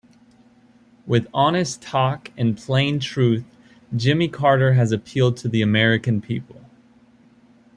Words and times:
With 1.05 1.27
honest 1.31 1.79
talk 1.83 2.31
and 2.35 2.57
plain 2.57 2.99
truth, 2.99 3.45
Jimmy 3.95 4.27
Carter 4.29 4.73
has 4.73 4.91
appealed 4.91 5.37
to 5.37 5.47
the 5.47 5.61
American 5.61 6.21
people. 6.21 6.65